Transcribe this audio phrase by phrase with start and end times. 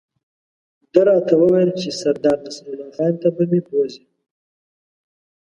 [0.91, 4.03] ده راته وویل چې سردار نصرالله خان ته به مې بوزي.